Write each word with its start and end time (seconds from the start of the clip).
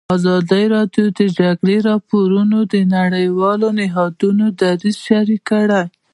ازادي 0.17 0.63
راډیو 0.75 1.05
د 1.11 1.15
د 1.19 1.21
جګړې 1.39 1.77
راپورونه 1.89 2.57
د 2.73 2.75
نړیوالو 2.95 3.67
نهادونو 3.79 4.45
دریځ 4.59 4.95
شریک 5.07 5.41
کړی. 5.51 5.83